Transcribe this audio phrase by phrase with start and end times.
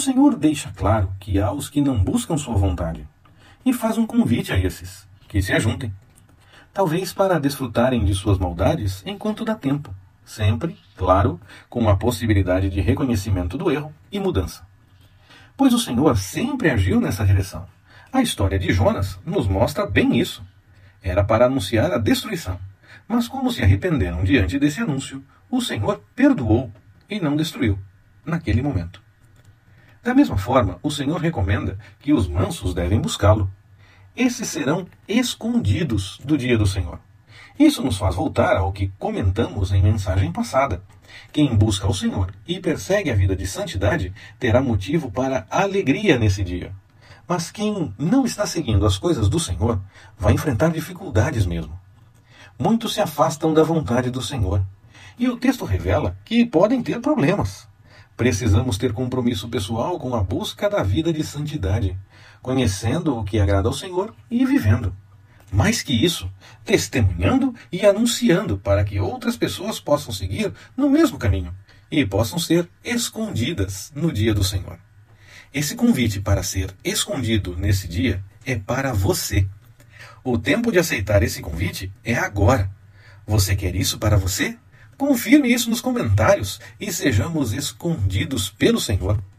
[0.00, 3.06] Senhor deixa claro que há os que não buscam sua vontade
[3.64, 5.92] e faz um convite a esses, que se ajuntem.
[6.72, 9.94] Talvez para desfrutarem de suas maldades enquanto dá tempo,
[10.24, 14.66] sempre, claro, com a possibilidade de reconhecimento do erro e mudança.
[15.56, 17.66] Pois o Senhor sempre agiu nessa direção.
[18.10, 20.42] A história de Jonas nos mostra bem isso.
[21.02, 22.58] Era para anunciar a destruição.
[23.06, 26.72] Mas como se arrependeram diante desse anúncio, o Senhor perdoou
[27.08, 27.78] e não destruiu,
[28.24, 29.02] naquele momento.
[30.02, 33.50] Da mesma forma, o Senhor recomenda que os mansos devem buscá-lo.
[34.16, 36.98] Esses serão escondidos do dia do Senhor.
[37.58, 40.82] Isso nos faz voltar ao que comentamos em mensagem passada.
[41.32, 46.42] Quem busca o Senhor e persegue a vida de santidade terá motivo para alegria nesse
[46.42, 46.72] dia.
[47.28, 49.80] Mas quem não está seguindo as coisas do Senhor
[50.18, 51.78] vai enfrentar dificuldades mesmo
[52.60, 54.62] muitos se afastam da vontade do Senhor.
[55.18, 57.66] E o texto revela que podem ter problemas.
[58.20, 61.96] Precisamos ter compromisso pessoal com a busca da vida de santidade,
[62.42, 64.94] conhecendo o que agrada ao Senhor e vivendo.
[65.50, 66.30] Mais que isso,
[66.62, 71.54] testemunhando e anunciando para que outras pessoas possam seguir no mesmo caminho
[71.90, 74.78] e possam ser escondidas no dia do Senhor.
[75.50, 79.48] Esse convite para ser escondido nesse dia é para você.
[80.22, 82.70] O tempo de aceitar esse convite é agora.
[83.26, 84.58] Você quer isso para você?
[85.00, 89.18] Confirme isso nos comentários e sejamos escondidos pelo Senhor.